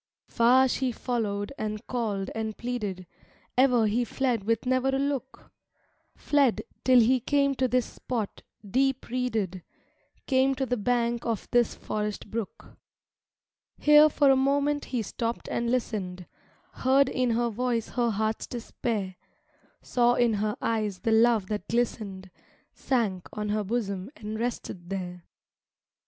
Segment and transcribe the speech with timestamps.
[0.29, 3.05] IV Far she followed and called and pleaded,
[3.55, 5.51] Ever he fled with never a look;
[6.15, 9.61] Fled, till he came to this spot, deep reeded,
[10.25, 12.75] Came to the bank of this forest brook.
[13.77, 16.25] Here for a moment he stopped and listened,
[16.73, 19.17] Heard in her voice her heart's despair,
[19.83, 22.31] Saw in her eyes the love that glistened,
[22.73, 25.25] Sank on her bosom and rested there.